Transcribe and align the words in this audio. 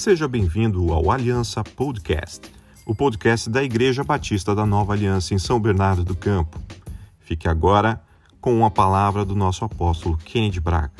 Seja 0.00 0.26
bem-vindo 0.26 0.94
ao 0.94 1.10
Aliança 1.10 1.62
Podcast, 1.62 2.50
o 2.86 2.94
podcast 2.94 3.50
da 3.50 3.62
Igreja 3.62 4.02
Batista 4.02 4.54
da 4.54 4.64
Nova 4.64 4.94
Aliança 4.94 5.34
em 5.34 5.38
São 5.38 5.60
Bernardo 5.60 6.02
do 6.02 6.16
Campo. 6.16 6.58
Fique 7.18 7.46
agora 7.46 8.02
com 8.40 8.64
a 8.64 8.70
palavra 8.70 9.26
do 9.26 9.36
nosso 9.36 9.62
apóstolo 9.62 10.16
Kennedy 10.16 10.58
Braga. 10.58 10.90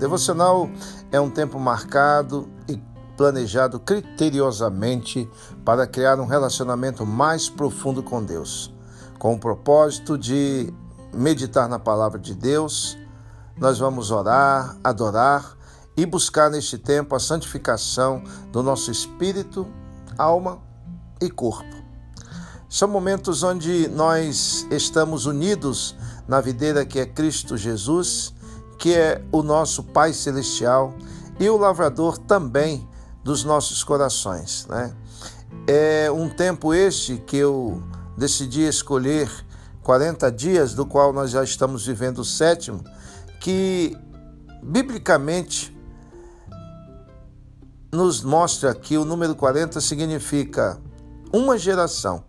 Devocional 0.00 0.68
é 1.12 1.20
um 1.20 1.30
tempo 1.30 1.60
marcado 1.60 2.50
e 2.68 2.91
planejado 3.22 3.78
criteriosamente 3.78 5.30
para 5.64 5.86
criar 5.86 6.18
um 6.18 6.26
relacionamento 6.26 7.06
mais 7.06 7.48
profundo 7.48 8.02
com 8.02 8.20
Deus. 8.20 8.74
Com 9.16 9.34
o 9.34 9.38
propósito 9.38 10.18
de 10.18 10.74
meditar 11.14 11.68
na 11.68 11.78
palavra 11.78 12.18
de 12.18 12.34
Deus, 12.34 12.98
nós 13.56 13.78
vamos 13.78 14.10
orar, 14.10 14.76
adorar 14.82 15.56
e 15.96 16.04
buscar 16.04 16.50
neste 16.50 16.76
tempo 16.76 17.14
a 17.14 17.20
santificação 17.20 18.24
do 18.50 18.60
nosso 18.60 18.90
espírito, 18.90 19.68
alma 20.18 20.60
e 21.20 21.30
corpo. 21.30 21.76
São 22.68 22.88
momentos 22.88 23.44
onde 23.44 23.86
nós 23.86 24.66
estamos 24.68 25.26
unidos 25.26 25.94
na 26.26 26.40
videira 26.40 26.84
que 26.84 26.98
é 26.98 27.06
Cristo 27.06 27.56
Jesus, 27.56 28.34
que 28.80 28.92
é 28.92 29.24
o 29.30 29.44
nosso 29.44 29.84
Pai 29.84 30.12
Celestial 30.12 30.92
e 31.38 31.48
o 31.48 31.56
lavrador 31.56 32.18
também 32.18 32.90
dos 33.22 33.44
nossos 33.44 33.82
corações. 33.84 34.66
Né? 34.68 34.94
É 35.66 36.10
um 36.10 36.28
tempo 36.28 36.74
este 36.74 37.18
que 37.18 37.36
eu 37.36 37.82
decidi 38.16 38.62
escolher 38.62 39.30
40 39.82 40.30
dias, 40.30 40.74
do 40.74 40.86
qual 40.86 41.12
nós 41.12 41.30
já 41.30 41.42
estamos 41.42 41.86
vivendo 41.86 42.18
o 42.18 42.24
sétimo, 42.24 42.84
que 43.40 43.96
biblicamente 44.62 45.76
nos 47.92 48.22
mostra 48.22 48.74
que 48.74 48.96
o 48.96 49.04
número 49.04 49.34
40 49.34 49.80
significa 49.80 50.80
uma 51.32 51.58
geração. 51.58 52.24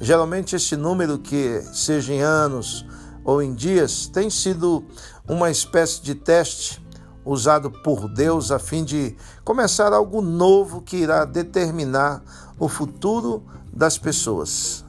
Geralmente 0.00 0.56
esse 0.56 0.76
número 0.76 1.18
que 1.18 1.62
seja 1.72 2.12
em 2.12 2.22
anos 2.22 2.84
ou 3.24 3.42
em 3.42 3.54
dias 3.54 4.06
tem 4.06 4.28
sido 4.28 4.84
uma 5.28 5.50
espécie 5.50 6.02
de 6.02 6.14
teste 6.14 6.82
usado 7.24 7.70
por 7.70 8.08
Deus 8.08 8.50
a 8.50 8.58
fim 8.58 8.84
de 8.84 9.16
começar 9.44 9.92
algo 9.92 10.20
novo 10.22 10.80
que 10.80 10.96
irá 10.96 11.24
determinar 11.24 12.22
o 12.58 12.68
futuro 12.68 13.42
das 13.72 13.98
pessoas. 13.98 14.84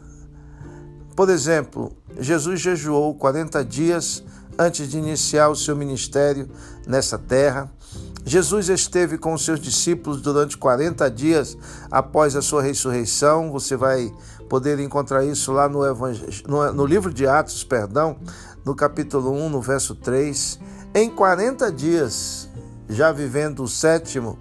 Por 1.16 1.30
exemplo, 1.30 1.92
Jesus 2.20 2.60
jejuou 2.60 3.14
40 3.16 3.64
dias 3.64 4.24
antes 4.58 4.90
de 4.90 4.98
iniciar 4.98 5.50
o 5.50 5.56
seu 5.56 5.76
ministério 5.76 6.50
nessa 6.88 7.18
terra. 7.18 7.72
Jesus 8.24 8.70
esteve 8.70 9.18
com 9.18 9.34
os 9.34 9.44
seus 9.44 9.60
discípulos 9.60 10.22
durante 10.22 10.58
40 10.58 11.10
dias 11.10 11.58
após 11.90 12.36
a 12.36 12.42
sua 12.42 12.62
ressurreição. 12.62 13.52
Você 13.52 13.76
vai 13.76 14.14
poder 14.48 14.80
encontrar 14.80 15.26
isso 15.26 15.52
lá 15.52 15.68
no, 15.68 15.82
no, 16.74 16.86
livro 16.86 17.12
de 17.14 17.26
Atos, 17.26 17.64
perdão, 17.64 18.18
no 18.64 18.76
capítulo 18.76 19.32
1, 19.32 19.50
no 19.50 19.62
verso 19.62 19.96
3. 19.96 20.60
Em 20.94 21.10
40 21.10 21.72
dias, 21.72 22.50
já 22.90 23.14
vivendo 23.14 23.64
o 23.64 23.68
sétimo, 23.68 24.38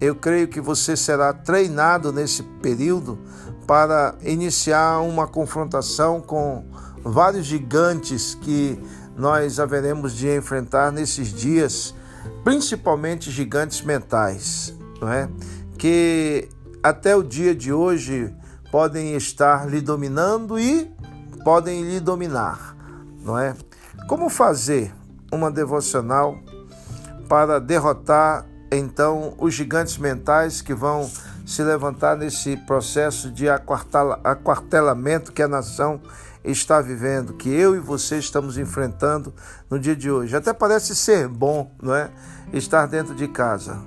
eu 0.00 0.16
creio 0.16 0.48
que 0.48 0.60
você 0.60 0.96
será 0.96 1.32
treinado 1.32 2.12
nesse 2.12 2.42
período 2.42 3.16
para 3.64 4.16
iniciar 4.22 4.98
uma 4.98 5.28
confrontação 5.28 6.20
com 6.20 6.64
vários 7.04 7.46
gigantes 7.46 8.34
que 8.34 8.76
nós 9.16 9.60
haveremos 9.60 10.14
de 10.14 10.28
enfrentar 10.36 10.90
nesses 10.90 11.28
dias, 11.28 11.94
principalmente 12.42 13.30
gigantes 13.30 13.80
mentais, 13.80 14.74
não 15.00 15.08
é? 15.08 15.28
Que 15.78 16.48
até 16.82 17.14
o 17.14 17.22
dia 17.22 17.54
de 17.54 17.72
hoje 17.72 18.34
podem 18.72 19.14
estar 19.14 19.70
lhe 19.70 19.80
dominando 19.80 20.58
e 20.58 20.92
podem 21.44 21.84
lhe 21.84 22.00
dominar, 22.00 22.76
não 23.22 23.38
é? 23.38 23.54
Como 24.08 24.28
fazer 24.28 24.92
uma 25.34 25.50
devocional 25.50 26.38
para 27.28 27.58
derrotar 27.58 28.46
então 28.70 29.34
os 29.38 29.54
gigantes 29.54 29.98
mentais 29.98 30.60
que 30.60 30.74
vão 30.74 31.10
se 31.46 31.62
levantar 31.62 32.16
nesse 32.16 32.56
processo 32.56 33.30
de 33.30 33.48
aquartelamento 33.48 35.32
que 35.32 35.42
a 35.42 35.48
nação 35.48 36.00
está 36.44 36.80
vivendo, 36.80 37.34
que 37.34 37.48
eu 37.48 37.74
e 37.74 37.78
você 37.78 38.18
estamos 38.18 38.58
enfrentando 38.58 39.32
no 39.70 39.78
dia 39.78 39.96
de 39.96 40.10
hoje. 40.10 40.36
Até 40.36 40.52
parece 40.52 40.94
ser 40.94 41.28
bom, 41.28 41.70
não 41.82 41.94
é? 41.94 42.10
Estar 42.52 42.86
dentro 42.86 43.14
de 43.14 43.28
casa. 43.28 43.78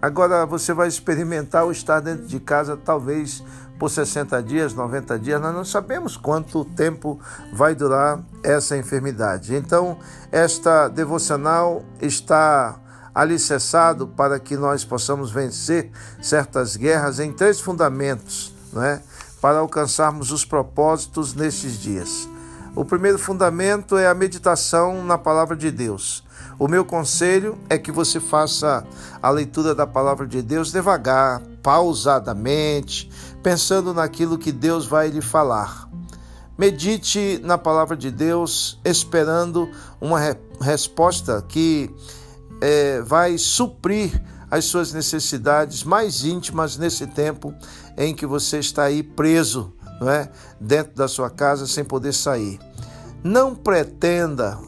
Agora 0.00 0.46
você 0.46 0.72
vai 0.72 0.88
experimentar 0.88 1.66
o 1.66 1.72
estar 1.72 2.00
dentro 2.00 2.26
de 2.26 2.38
casa, 2.38 2.76
talvez 2.76 3.42
por 3.78 3.90
60 3.90 4.42
dias, 4.42 4.74
90 4.74 5.18
dias, 5.18 5.40
nós 5.40 5.54
não 5.54 5.64
sabemos 5.64 6.16
quanto 6.16 6.64
tempo 6.64 7.18
vai 7.52 7.74
durar 7.74 8.20
essa 8.42 8.76
enfermidade. 8.76 9.54
Então, 9.54 9.98
esta 10.32 10.88
devocional 10.88 11.84
está 12.00 12.78
alicerçado 13.14 14.06
para 14.08 14.38
que 14.38 14.56
nós 14.56 14.84
possamos 14.84 15.30
vencer 15.30 15.90
certas 16.20 16.76
guerras 16.76 17.20
em 17.20 17.32
três 17.32 17.60
fundamentos, 17.60 18.52
não 18.72 18.82
é? 18.82 19.00
Para 19.40 19.58
alcançarmos 19.58 20.32
os 20.32 20.44
propósitos 20.44 21.34
nestes 21.34 21.78
dias. 21.78 22.28
O 22.74 22.84
primeiro 22.84 23.18
fundamento 23.18 23.96
é 23.96 24.06
a 24.06 24.14
meditação 24.14 25.04
na 25.04 25.18
palavra 25.18 25.56
de 25.56 25.70
Deus. 25.70 26.24
O 26.58 26.68
meu 26.68 26.84
conselho 26.84 27.58
é 27.68 27.78
que 27.78 27.92
você 27.92 28.20
faça 28.20 28.84
a 29.22 29.30
leitura 29.30 29.74
da 29.74 29.86
palavra 29.86 30.26
de 30.26 30.42
Deus 30.42 30.72
devagar, 30.72 31.40
pausadamente, 31.68 33.10
pensando 33.42 33.92
naquilo 33.92 34.38
que 34.38 34.50
Deus 34.50 34.86
vai 34.86 35.10
lhe 35.10 35.20
falar. 35.20 35.86
Medite 36.56 37.38
na 37.44 37.58
palavra 37.58 37.94
de 37.94 38.10
Deus, 38.10 38.80
esperando 38.82 39.68
uma 40.00 40.18
re 40.18 40.34
resposta 40.62 41.44
que 41.46 41.94
é, 42.62 43.02
vai 43.02 43.36
suprir 43.36 44.18
as 44.50 44.64
suas 44.64 44.94
necessidades 44.94 45.84
mais 45.84 46.24
íntimas 46.24 46.78
nesse 46.78 47.06
tempo 47.06 47.54
em 47.98 48.14
que 48.14 48.24
você 48.24 48.60
está 48.60 48.84
aí 48.84 49.02
preso, 49.02 49.70
não 50.00 50.08
é, 50.08 50.30
dentro 50.58 50.94
da 50.94 51.06
sua 51.06 51.28
casa 51.28 51.66
sem 51.66 51.84
poder 51.84 52.14
sair. 52.14 52.58
Não 53.22 53.54
pretenda 53.54 54.58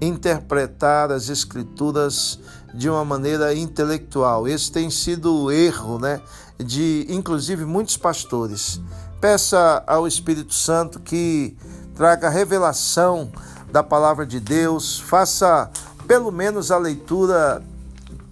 interpretar 0.00 1.12
as 1.12 1.28
escrituras 1.28 2.40
de 2.74 2.88
uma 2.88 3.04
maneira 3.04 3.54
intelectual. 3.54 4.48
Esse 4.48 4.70
tem 4.70 4.90
sido 4.90 5.44
o 5.44 5.50
erro, 5.50 5.98
né, 5.98 6.20
de 6.58 7.06
inclusive 7.08 7.64
muitos 7.64 7.96
pastores. 7.96 8.80
Peça 9.20 9.82
ao 9.86 10.06
Espírito 10.06 10.54
Santo 10.54 10.98
que 11.00 11.56
traga 11.94 12.28
revelação 12.28 13.30
da 13.70 13.82
palavra 13.82 14.26
de 14.26 14.40
Deus, 14.40 15.00
faça 15.00 15.70
pelo 16.06 16.30
menos 16.30 16.70
a 16.70 16.78
leitura 16.78 17.62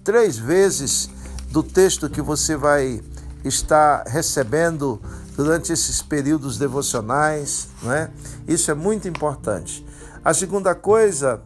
três 0.03 0.37
vezes 0.37 1.09
do 1.49 1.63
texto 1.63 2.09
que 2.09 2.21
você 2.21 2.55
vai 2.55 3.01
estar 3.43 4.03
recebendo 4.07 5.01
durante 5.35 5.71
esses 5.71 6.01
períodos 6.01 6.57
devocionais, 6.57 7.67
né? 7.81 8.11
Isso 8.47 8.69
é 8.69 8.73
muito 8.73 9.07
importante. 9.07 9.85
A 10.23 10.33
segunda 10.33 10.75
coisa 10.75 11.41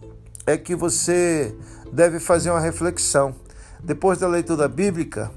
é 0.46 0.58
que 0.58 0.76
você 0.76 1.56
deve 1.96 2.20
fazer 2.20 2.52
uma 2.52 2.60
reflexão. 2.60 3.34
Depois 3.82 4.20
da 4.20 4.28
leitura 4.28 4.68
bíblica, 4.68 5.32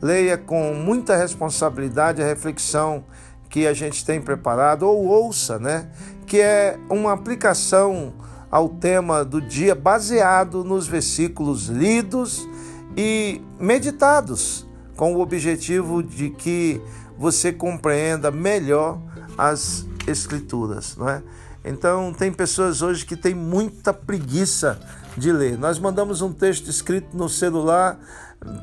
leia 0.00 0.38
com 0.38 0.72
muita 0.72 1.14
responsabilidade 1.14 2.22
a 2.22 2.26
reflexão 2.26 3.04
que 3.50 3.66
a 3.66 3.74
gente 3.74 4.04
tem 4.04 4.20
preparado, 4.20 4.84
ou 4.84 5.04
ouça, 5.04 5.58
né? 5.58 5.88
Que 6.26 6.40
é 6.40 6.78
uma 6.88 7.12
aplicação 7.12 8.14
ao 8.50 8.68
tema 8.68 9.24
do 9.24 9.40
dia 9.40 9.74
baseado 9.74 10.64
nos 10.64 10.86
versículos 10.86 11.66
lidos 11.66 12.48
e 12.96 13.42
meditados, 13.60 14.66
com 14.96 15.14
o 15.14 15.20
objetivo 15.20 16.02
de 16.02 16.30
que 16.30 16.80
você 17.18 17.52
compreenda 17.52 18.30
melhor 18.30 19.00
as 19.36 19.86
Escrituras, 20.06 20.96
não 20.96 21.08
é? 21.08 21.22
Então, 21.64 22.12
tem 22.12 22.30
pessoas 22.30 22.82
hoje 22.82 23.06
que 23.06 23.16
têm 23.16 23.34
muita 23.34 23.92
preguiça 23.92 24.78
de 25.16 25.32
ler. 25.32 25.58
Nós 25.58 25.78
mandamos 25.78 26.20
um 26.20 26.32
texto 26.32 26.68
escrito 26.68 27.16
no 27.16 27.28
celular, 27.28 27.98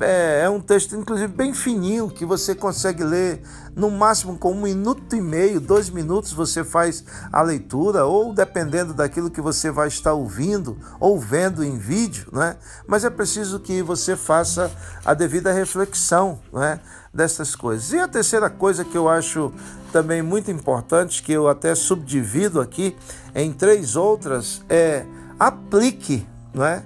é, 0.00 0.42
é, 0.44 0.48
um 0.48 0.60
texto, 0.60 0.94
inclusive, 0.94 1.26
bem 1.26 1.52
fininho, 1.52 2.08
que 2.08 2.24
você 2.24 2.54
consegue 2.54 3.02
ler 3.02 3.42
no 3.74 3.90
máximo 3.90 4.38
com 4.38 4.52
um 4.52 4.62
minuto 4.62 5.16
e 5.16 5.20
meio, 5.20 5.60
dois 5.60 5.90
minutos, 5.90 6.32
você 6.32 6.62
faz 6.62 7.04
a 7.32 7.42
leitura, 7.42 8.04
ou 8.04 8.32
dependendo 8.32 8.94
daquilo 8.94 9.30
que 9.30 9.40
você 9.40 9.70
vai 9.72 9.88
estar 9.88 10.12
ouvindo 10.12 10.78
ou 11.00 11.18
vendo 11.18 11.64
em 11.64 11.76
vídeo, 11.76 12.28
né? 12.32 12.56
mas 12.86 13.04
é 13.04 13.10
preciso 13.10 13.58
que 13.58 13.82
você 13.82 14.14
faça 14.14 14.70
a 15.04 15.14
devida 15.14 15.52
reflexão 15.52 16.38
né? 16.52 16.78
dessas 17.12 17.56
coisas. 17.56 17.92
E 17.92 17.98
a 17.98 18.06
terceira 18.06 18.48
coisa 18.48 18.84
que 18.84 18.96
eu 18.96 19.08
acho 19.08 19.52
também 19.92 20.22
muito 20.22 20.50
importantes 20.50 21.20
que 21.20 21.32
eu 21.32 21.46
até 21.46 21.74
subdivido 21.74 22.60
aqui 22.60 22.96
em 23.34 23.52
três 23.52 23.94
outras 23.94 24.64
é 24.68 25.04
aplique, 25.38 26.26
não 26.54 26.64
é? 26.64 26.82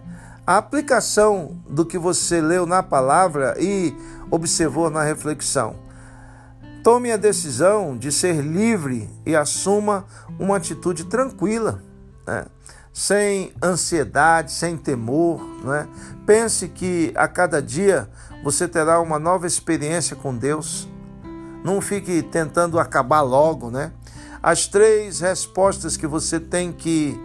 A 0.47 0.58
aplicação 0.58 1.56
do 1.69 1.85
que 1.85 1.99
você 1.99 2.41
leu 2.41 2.67
na 2.67 2.82
palavra 2.82 3.56
e 3.58 3.94
observou 4.31 4.91
na 4.91 5.03
reflexão. 5.03 5.76
Tome 6.85 7.11
a 7.11 7.17
decisão 7.17 7.97
de 7.97 8.12
ser 8.12 8.43
livre 8.43 9.11
e 9.25 9.35
assuma 9.35 10.05
uma 10.38 10.56
atitude 10.56 11.05
tranquila, 11.05 11.82
né? 12.26 12.47
sem 12.93 13.52
ansiedade, 13.62 14.52
sem 14.52 14.76
temor. 14.76 15.43
Né? 15.64 15.88
Pense 16.25 16.69
que 16.69 17.12
a 17.17 17.26
cada 17.26 17.61
dia 17.61 18.09
você 18.44 18.69
terá 18.69 19.00
uma 19.00 19.19
nova 19.19 19.47
experiência 19.47 20.14
com 20.14 20.37
Deus. 20.37 20.88
Não 21.67 21.81
fique 21.81 22.23
tentando 22.23 22.79
acabar 22.79 23.23
logo, 23.23 23.73
né? 23.73 23.91
As 24.41 24.69
três 24.69 25.19
respostas 25.19 25.97
que 25.97 26.07
você 26.07 26.39
tem 26.39 26.71
que 26.71 27.21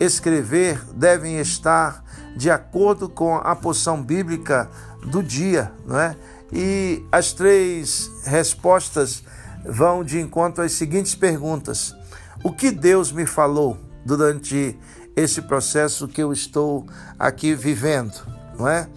escrever 0.00 0.82
devem 0.94 1.38
estar 1.38 2.02
de 2.34 2.50
acordo 2.50 3.08
com 3.08 3.36
a 3.36 3.54
porção 3.54 4.02
bíblica 4.02 4.68
do 5.04 5.22
dia, 5.22 5.70
não 5.86 5.96
é? 5.96 6.16
E 6.52 7.06
as 7.12 7.32
três 7.32 8.10
respostas 8.24 9.22
vão 9.64 10.02
de 10.02 10.18
encontro 10.18 10.64
às 10.64 10.72
seguintes 10.72 11.14
perguntas: 11.14 11.94
O 12.42 12.50
que 12.50 12.72
Deus 12.72 13.12
me 13.12 13.26
falou 13.26 13.78
durante 14.04 14.76
esse 15.14 15.40
processo 15.40 16.08
que 16.08 16.20
eu 16.20 16.32
estou 16.32 16.84
aqui 17.16 17.54
vivendo, 17.54 18.26
não 18.58 18.66
é? 18.66 18.88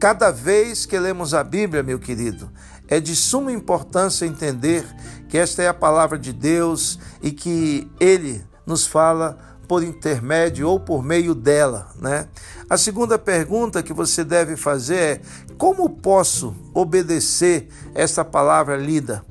Cada 0.00 0.32
vez 0.32 0.84
que 0.84 0.98
lemos 0.98 1.34
a 1.34 1.44
Bíblia, 1.44 1.84
meu 1.84 2.00
querido, 2.00 2.50
é 2.94 3.00
de 3.00 3.16
suma 3.16 3.50
importância 3.50 4.24
entender 4.24 4.84
que 5.28 5.36
esta 5.36 5.60
é 5.62 5.68
a 5.68 5.74
palavra 5.74 6.16
de 6.16 6.32
Deus 6.32 6.96
e 7.20 7.32
que 7.32 7.90
ele 7.98 8.44
nos 8.64 8.86
fala 8.86 9.36
por 9.66 9.82
intermédio 9.82 10.68
ou 10.68 10.78
por 10.78 11.02
meio 11.02 11.34
dela, 11.34 11.88
né? 12.00 12.28
A 12.70 12.76
segunda 12.76 13.18
pergunta 13.18 13.82
que 13.82 13.92
você 13.92 14.22
deve 14.22 14.56
fazer 14.56 14.96
é: 14.96 15.20
como 15.58 15.90
posso 15.90 16.54
obedecer 16.72 17.68
esta 17.96 18.24
palavra 18.24 18.76
lida? 18.76 19.24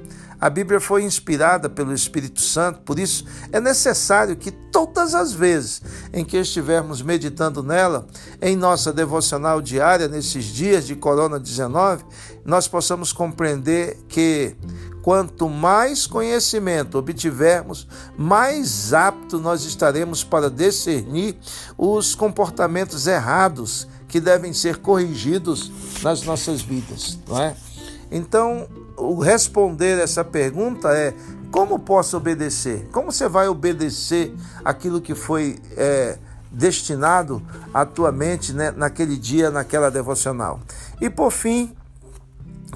A 0.43 0.49
Bíblia 0.49 0.81
foi 0.81 1.03
inspirada 1.03 1.69
pelo 1.69 1.93
Espírito 1.93 2.41
Santo, 2.41 2.81
por 2.81 2.99
isso 2.99 3.23
é 3.49 3.61
necessário 3.61 4.35
que 4.35 4.51
todas 4.51 5.15
as 5.15 5.31
vezes 5.31 5.81
em 6.11 6.25
que 6.25 6.35
estivermos 6.35 7.01
meditando 7.01 7.63
nela, 7.63 8.05
em 8.41 8.53
nossa 8.53 8.91
devocional 8.91 9.61
diária, 9.61 10.09
nesses 10.09 10.43
dias 10.43 10.85
de 10.85 10.97
Corona-19, 10.97 12.01
nós 12.43 12.67
possamos 12.67 13.13
compreender 13.13 13.97
que 14.09 14.53
quanto 15.01 15.47
mais 15.47 16.05
conhecimento 16.05 16.97
obtivermos, 16.97 17.87
mais 18.17 18.93
apto 18.93 19.39
nós 19.39 19.63
estaremos 19.63 20.25
para 20.25 20.49
discernir 20.49 21.37
os 21.77 22.15
comportamentos 22.15 23.07
errados 23.07 23.87
que 24.09 24.19
devem 24.19 24.51
ser 24.51 24.79
corrigidos 24.79 25.71
nas 26.01 26.21
nossas 26.23 26.61
vidas, 26.61 27.17
não 27.29 27.41
é? 27.41 27.55
Então, 28.11 28.67
o 29.03 29.19
responder 29.19 29.99
essa 29.99 30.23
pergunta 30.23 30.89
é: 30.89 31.13
como 31.51 31.77
posso 31.77 32.17
obedecer? 32.17 32.87
Como 32.91 33.11
você 33.11 33.27
vai 33.27 33.47
obedecer 33.47 34.33
aquilo 34.63 35.01
que 35.01 35.13
foi 35.13 35.59
é, 35.77 36.17
destinado 36.51 37.41
à 37.73 37.85
tua 37.85 38.11
mente 38.11 38.53
né, 38.53 38.71
naquele 38.71 39.17
dia, 39.17 39.51
naquela 39.51 39.91
devocional? 39.91 40.59
E 40.99 41.09
por 41.09 41.31
fim, 41.31 41.75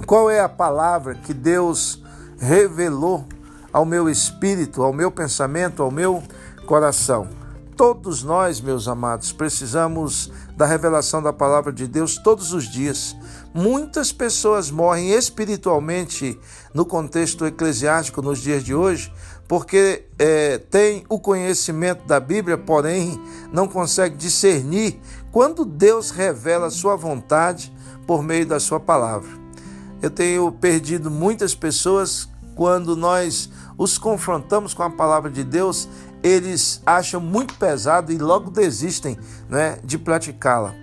qual 0.06 0.30
é 0.30 0.40
a 0.40 0.50
palavra 0.50 1.16
que 1.16 1.34
Deus 1.34 2.04
revelou 2.38 3.26
ao 3.74 3.86
meu 3.86 4.10
espírito, 4.10 4.84
ao 4.84 4.94
meu 4.94 5.10
pensamento, 5.10 5.82
ao 5.82 5.90
meu 5.90 6.22
coração? 6.66 7.28
Todos 7.76 8.24
nós, 8.24 8.60
meus 8.60 8.88
amados, 8.88 9.32
precisamos 9.32 10.32
da 10.56 10.66
revelação 10.66 11.22
da 11.22 11.32
palavra 11.32 11.72
de 11.72 11.88
Deus 11.88 12.18
todos 12.18 12.52
os 12.52 12.66
dias. 12.66 13.16
Muitas 13.58 14.12
pessoas 14.12 14.70
morrem 14.70 15.10
espiritualmente 15.10 16.40
no 16.76 16.86
contexto 16.86 17.44
eclesiástico 17.44 18.22
nos 18.22 18.38
dias 18.38 18.64
de 18.64 18.76
hoje 18.76 19.12
porque 19.48 20.06
é, 20.20 20.60
tem 20.60 21.04
o 21.10 21.20
conhecimento 21.20 22.06
da 22.06 22.20
Bíblia, 22.20 22.56
porém 22.56 23.20
não 23.52 23.68
consegue 23.68 24.16
discernir 24.16 25.00
quando 25.32 25.66
Deus 25.66 26.12
revela 26.12 26.68
a 26.68 26.70
sua 26.70 26.96
vontade 26.96 27.74
por 28.06 28.22
meio 28.22 28.46
da 28.46 28.60
sua 28.60 28.80
palavra. 28.80 29.32
Eu 30.04 30.12
tenho 30.12 30.52
perdido 30.52 31.10
muitas 31.10 31.56
pessoas 31.56 32.30
quando 32.54 32.96
nós 32.96 33.50
os 33.76 33.98
confrontamos 33.98 34.72
com 34.72 34.84
a 34.84 34.90
palavra 34.92 35.32
de 35.32 35.44
Deus, 35.44 35.90
eles 36.22 36.80
acham 36.86 37.20
muito 37.20 37.56
pesado 37.56 38.12
e 38.12 38.20
logo 38.20 38.52
desistem 38.52 39.18
né, 39.50 39.80
de 39.84 39.98
praticá-la. 39.98 40.76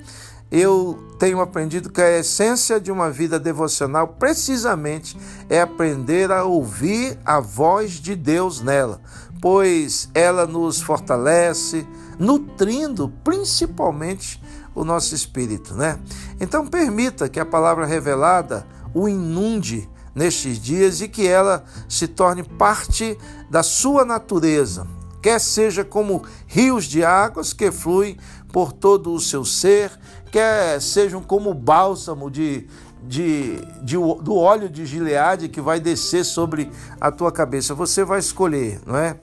Eu 0.57 0.97
tenho 1.19 1.41
aprendido 1.41 1.91
que 1.91 2.01
a 2.01 2.19
essência 2.21 2.79
de 2.79 2.93
uma 2.93 3.11
vida 3.11 3.41
devocional, 3.41 4.07
precisamente, 4.07 5.19
é 5.51 5.61
aprender 5.61 6.31
a 6.31 6.45
ouvir 6.45 7.19
a 7.25 7.41
voz 7.41 7.95
de 7.95 8.15
Deus 8.15 8.61
nela, 8.61 9.01
pois 9.41 10.09
ela 10.15 10.47
nos 10.47 10.81
fortalece, 10.81 11.85
nutrindo 12.21 13.13
principalmente 13.25 14.41
o 14.77 14.85
nosso 14.85 15.13
espírito, 15.13 15.75
né? 15.75 15.99
Então 16.39 16.69
permita 16.69 17.29
que 17.29 17.41
a 17.41 17.45
palavra 17.45 17.85
revelada 17.85 18.65
o 18.95 19.09
inunde 19.09 19.91
nestes 20.15 20.61
dias 20.61 21.01
e 21.01 21.09
que 21.09 21.27
ela 21.27 21.65
se 21.89 22.07
torne 22.07 22.45
parte 22.45 23.19
da 23.51 23.65
sua 23.65 24.05
natureza, 24.05 24.87
quer 25.25 25.41
seja 25.41 25.83
como 25.83 26.23
rios 26.47 26.85
de 26.85 27.03
águas 27.03 27.55
que 27.55 27.73
fluem 27.73 28.19
por 28.53 28.75
todo 28.75 29.11
o 29.11 29.19
seu 29.19 29.43
ser, 29.43 29.91
quer 30.31 30.79
sejam 30.83 31.23
como 31.23 31.55
bálsamo 31.55 32.31
de, 32.31 32.69
de, 33.03 33.57
de, 33.83 33.97
do 33.97 34.37
óleo 34.37 34.69
de 34.69 34.85
Gileade 34.85 35.49
que 35.49 35.63
vai 35.63 35.81
descer 35.81 36.27
sobre 36.27 36.71
a 37.01 37.11
tua 37.11 37.33
cabeça. 37.33 37.75
Você 37.75 38.05
vai 38.05 38.19
escolher, 38.19 38.83
não 38.85 38.99
é? 38.99 39.17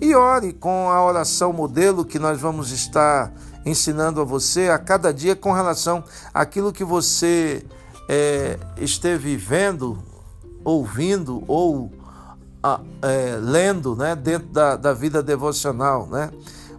E 0.00 0.12
ore 0.16 0.52
com 0.52 0.90
a 0.90 1.00
oração 1.04 1.52
modelo 1.52 2.04
que 2.04 2.18
nós 2.18 2.40
vamos 2.40 2.72
estar 2.72 3.32
ensinando 3.64 4.20
a 4.20 4.24
você 4.24 4.70
a 4.70 4.78
cada 4.78 5.14
dia 5.14 5.36
com 5.36 5.52
relação 5.52 6.02
àquilo 6.34 6.72
que 6.72 6.82
você 6.82 7.64
é, 8.08 8.58
esteve 8.78 9.36
vendo 9.36 10.02
ouvindo 10.64 11.44
ou 11.46 11.92
é, 13.02 13.36
lendo 13.40 13.94
né, 13.94 14.16
dentro 14.16 14.48
da, 14.48 14.76
da 14.76 14.92
vida 14.92 15.22
devocional. 15.22 16.06
Né? 16.06 16.30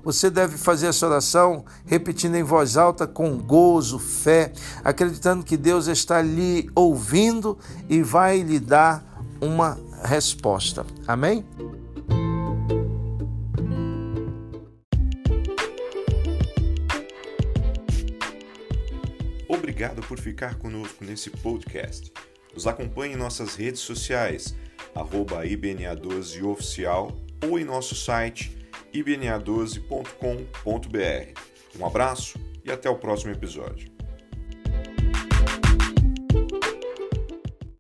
Você 0.04 0.30
deve 0.30 0.58
fazer 0.58 0.88
essa 0.88 1.06
oração 1.08 1.66
repetindo 1.86 2.36
em 2.36 2.44
voz 2.44 2.78
alta, 2.78 3.08
com 3.08 3.38
gozo, 3.38 4.00
fé, 4.00 4.52
acreditando 4.84 5.44
que 5.44 5.58
Deus 5.58 5.88
está 5.88 6.22
lhe 6.22 6.70
ouvindo 6.76 7.58
e 7.90 8.02
vai 8.02 8.42
lhe 8.42 8.60
dar 8.60 9.04
uma 9.42 9.78
resposta. 10.04 10.86
Amém? 11.08 11.46
Obrigado 19.48 20.02
por 20.08 20.20
ficar 20.20 20.56
conosco 20.56 21.04
nesse 21.04 21.30
podcast. 21.30 22.12
Nos 22.54 22.66
acompanhe 22.66 23.14
em 23.14 23.18
nossas 23.18 23.56
redes 23.56 23.82
sociais, 23.82 24.56
IBNA12Oficial 24.96 27.12
ou 27.44 27.60
em 27.60 27.66
nosso 27.66 27.96
site 27.96 28.58
ibna12.com.br. 28.94 31.80
Um 31.80 31.86
abraço 31.86 32.40
e 32.64 32.72
até 32.72 32.90
o 32.90 32.96
próximo 32.96 33.32
episódio. 33.32 33.95